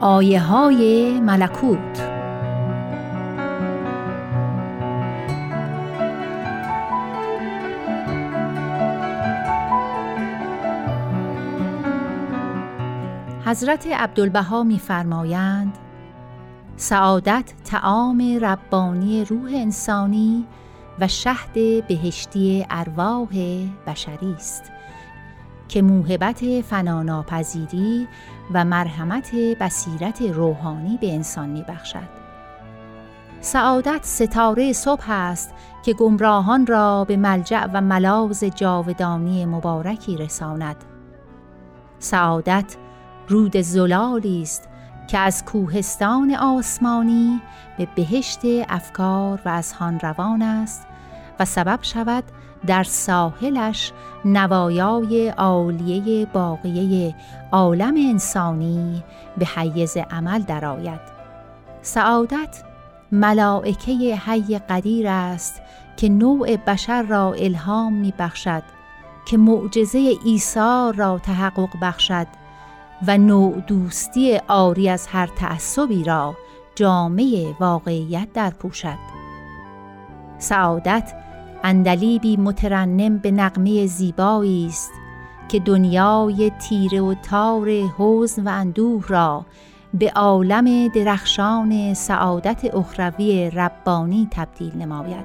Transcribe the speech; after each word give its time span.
آیه 0.00 0.40
های 0.40 1.12
ملکوت. 1.20 2.10
حضرت 13.44 13.86
عبدالبها 13.86 14.62
میفرمایند 14.62 15.78
سعادت 16.76 17.52
تعام 17.64 18.38
ربانی 18.40 19.24
روح 19.24 19.50
انسانی 19.54 20.46
و 21.00 21.08
شهد 21.08 21.86
بهشتی 21.86 22.66
ارواح 22.70 23.28
بشری 23.86 24.34
است 24.36 24.72
که 25.68 25.82
موهبت 25.82 26.60
فناناپذیری 26.60 28.08
و 28.54 28.64
مرحمت 28.64 29.34
بصیرت 29.34 30.22
روحانی 30.22 30.98
به 31.00 31.14
انسان 31.14 31.48
می 31.48 31.62
بخشد. 31.68 32.24
سعادت 33.40 34.00
ستاره 34.02 34.72
صبح 34.72 35.10
است 35.10 35.54
که 35.84 35.92
گمراهان 35.92 36.66
را 36.66 37.04
به 37.04 37.16
ملجع 37.16 37.66
و 37.72 37.80
ملاز 37.80 38.44
جاودانی 38.44 39.46
مبارکی 39.46 40.16
رساند. 40.16 40.76
سعادت 41.98 42.76
رود 43.28 43.56
زلالی 43.56 44.42
است 44.42 44.68
که 45.08 45.18
از 45.18 45.44
کوهستان 45.44 46.34
آسمانی 46.34 47.40
به 47.78 47.88
بهشت 47.94 48.40
افکار 48.68 49.40
و 49.44 49.48
اذهان 49.48 50.00
روان 50.00 50.42
است 50.42 50.86
و 51.40 51.44
سبب 51.44 51.78
شود 51.82 52.24
در 52.66 52.82
ساحلش 52.82 53.92
نوایای 54.24 55.28
عالیه 55.28 56.26
باقیه 56.26 57.14
عالم 57.52 57.94
انسانی 57.96 59.02
به 59.38 59.46
حیز 59.46 59.96
عمل 59.96 60.42
درآید. 60.42 61.00
سعادت 61.82 62.62
ملائکه 63.12 63.92
حی 64.16 64.58
قدیر 64.58 65.08
است 65.08 65.62
که 65.96 66.08
نوع 66.08 66.56
بشر 66.56 67.02
را 67.02 67.32
الهام 67.32 67.92
می 67.92 68.14
بخشد 68.18 68.62
که 69.26 69.36
معجزه 69.36 70.14
عیسی 70.24 70.92
را 70.96 71.20
تحقق 71.22 71.68
بخشد 71.82 72.26
و 73.06 73.18
نوع 73.18 73.60
دوستی 73.60 74.40
آری 74.48 74.88
از 74.88 75.06
هر 75.06 75.26
تعصبی 75.26 76.04
را 76.04 76.34
جامعه 76.74 77.56
واقعیت 77.60 78.28
در 78.34 78.50
پوشد. 78.50 79.23
سعادت 80.44 81.12
اندلیبی 81.62 82.36
مترنم 82.36 83.18
به 83.18 83.30
نقمه 83.30 83.86
زیبایی 83.86 84.66
است 84.66 84.90
که 85.48 85.60
دنیای 85.60 86.50
تیره 86.50 87.00
و 87.00 87.14
تار 87.14 87.68
حزن 87.98 88.48
و 88.48 88.48
اندوه 88.48 89.04
را 89.08 89.46
به 89.94 90.12
عالم 90.16 90.88
درخشان 90.88 91.94
سعادت 91.94 92.74
اخروی 92.74 93.50
ربانی 93.50 94.28
تبدیل 94.30 94.76
نماید. 94.76 95.24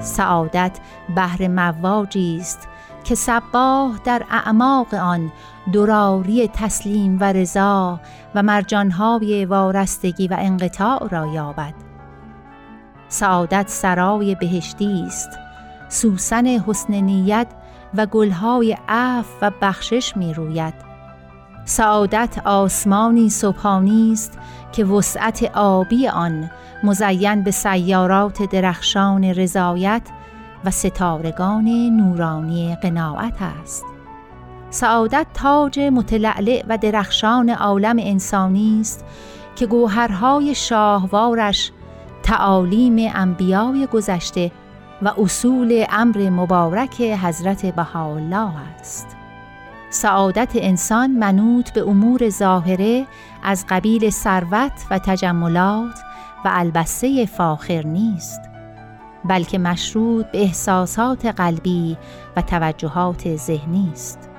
سعادت 0.00 0.78
بهر 1.16 1.48
مواجی 1.48 2.38
است 2.40 2.68
که 3.04 3.14
سباه 3.14 4.00
در 4.04 4.22
اعماق 4.30 4.94
آن 4.94 5.32
دراری 5.72 6.48
تسلیم 6.48 7.18
و 7.20 7.32
رضا 7.32 8.00
و 8.34 8.42
مرجانهای 8.42 9.44
وارستگی 9.44 10.28
و 10.28 10.36
انقطاع 10.38 11.08
را 11.08 11.26
یابد. 11.26 11.74
سعادت 13.08 13.68
سرای 13.68 14.34
بهشتی 14.34 15.04
است. 15.06 15.28
سوسن 15.88 16.46
حسن 16.46 16.94
نیت 16.94 17.46
و 17.94 18.06
گلهای 18.06 18.76
عف 18.88 19.28
و 19.42 19.50
بخشش 19.62 20.16
می 20.16 20.34
روید 20.34 20.74
سعادت 21.64 22.38
آسمانی 22.44 23.30
صبحانی 23.30 24.12
است 24.12 24.38
که 24.72 24.84
وسعت 24.84 25.50
آبی 25.54 26.08
آن 26.08 26.50
مزین 26.82 27.42
به 27.42 27.50
سیارات 27.50 28.42
درخشان 28.42 29.24
رضایت 29.24 30.02
و 30.64 30.70
ستارگان 30.70 31.68
نورانی 31.96 32.76
قناعت 32.82 33.42
است. 33.62 33.84
سعادت 34.70 35.26
تاج 35.34 35.78
متلعلع 35.80 36.64
و 36.68 36.78
درخشان 36.78 37.50
عالم 37.50 37.96
انسانی 37.98 38.78
است 38.80 39.04
که 39.56 39.66
گوهرهای 39.66 40.54
شاهوارش 40.54 41.72
تعالیم 42.22 43.10
انبیای 43.14 43.86
گذشته 43.86 44.52
و 45.02 45.12
اصول 45.18 45.84
امر 45.90 46.30
مبارک 46.30 47.00
حضرت 47.00 47.66
بهاءالله 47.66 48.50
است. 48.80 49.06
سعادت 49.90 50.52
انسان 50.54 51.10
منوط 51.10 51.72
به 51.72 51.80
امور 51.88 52.28
ظاهره 52.28 53.06
از 53.42 53.64
قبیل 53.68 54.10
ثروت 54.10 54.86
و 54.90 54.98
تجملات 54.98 55.98
و 56.44 56.50
البسه 56.52 57.26
فاخر 57.26 57.82
نیست. 57.86 58.53
بلکه 59.24 59.58
مشروط 59.58 60.26
به 60.26 60.42
احساسات 60.42 61.26
قلبی 61.26 61.96
و 62.36 62.42
توجهات 62.42 63.36
ذهنی 63.36 63.90
است. 63.92 64.33